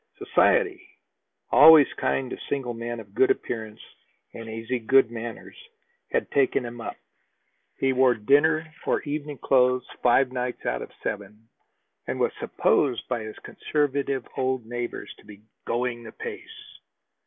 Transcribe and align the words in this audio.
Society, 0.17 0.81
always 1.51 1.85
kind 1.93 2.31
to 2.31 2.37
single 2.49 2.73
men 2.73 2.99
of 2.99 3.13
good 3.13 3.29
appearance 3.29 3.79
and 4.33 4.49
easy 4.49 4.79
good 4.79 5.11
manners, 5.11 5.55
had 6.09 6.31
taken 6.31 6.65
him 6.65 6.81
up. 6.81 6.97
He 7.77 7.93
wore 7.93 8.15
dinner 8.15 8.73
or 8.87 9.03
evening 9.03 9.37
clothes 9.37 9.85
five 10.01 10.31
nights 10.31 10.65
out 10.65 10.81
of 10.81 10.89
seven, 11.03 11.47
and 12.07 12.19
was 12.19 12.31
supposed 12.39 13.07
by 13.09 13.21
his 13.21 13.37
conservative 13.45 14.27
old 14.35 14.65
neighbors 14.65 15.13
to 15.19 15.23
be 15.23 15.43
going 15.65 16.01
the 16.01 16.11
pace. 16.11 16.49